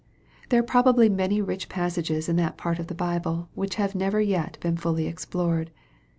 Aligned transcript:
There 0.49 0.59
are 0.59 0.63
probably 0.63 1.09
many 1.09 1.43
rich 1.43 1.69
passages 1.69 2.27
in 2.27 2.35
that 2.37 2.57
part 2.57 2.79
of 2.79 2.87
the 2.87 2.95
Bible 2.95 3.49
which 3.53 3.75
have 3.75 3.93
never 3.93 4.19
yet 4.19 4.57
been 4.59 4.75
fully 4.75 5.05
explored. 5.05 5.69